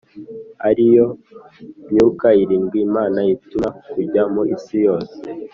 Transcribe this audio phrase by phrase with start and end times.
[0.69, 1.05] ari yo
[1.91, 5.15] Myuka irindwi y’Imana itumwa kujya mu isi yose.